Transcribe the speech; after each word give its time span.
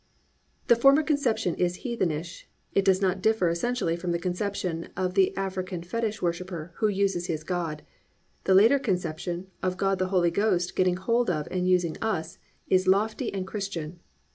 The 0.65 0.75
former 0.75 1.03
conception 1.03 1.53
is 1.57 1.83
heathenish, 1.85 2.45
it 2.73 2.83
does 2.83 3.03
not 3.03 3.21
differ 3.21 3.49
essentially 3.49 3.95
from 3.95 4.11
the 4.11 4.17
conception 4.17 4.89
of 4.97 5.13
the 5.13 5.31
African 5.37 5.83
fetich 5.83 6.23
worshipper 6.23 6.71
who 6.77 6.87
uses 6.87 7.27
his 7.27 7.43
god. 7.43 7.83
The 8.45 8.55
latter 8.55 8.79
conception, 8.79 9.51
of 9.61 9.77
God 9.77 9.99
the 9.99 10.07
Holy 10.07 10.31
Ghost 10.31 10.75
getting 10.75 10.95
hold 10.97 11.29
of 11.29 11.47
and 11.51 11.67
using 11.67 11.97
us, 12.01 12.39
is 12.67 12.87
lofty 12.87 13.31
and 13.31 13.45
Christian. 13.45 13.99